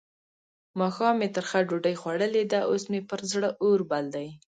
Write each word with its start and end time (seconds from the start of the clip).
ماښام 0.79 1.15
مې 1.19 1.27
ترخه 1.35 1.59
ډوډۍ 1.67 1.95
خوړلې 2.01 2.43
ده؛ 2.51 2.59
اوس 2.69 2.83
مې 2.91 3.01
پر 3.09 3.19
زړه 3.31 3.49
اور 3.63 3.79
بل 3.91 4.05
دی. 4.15 4.27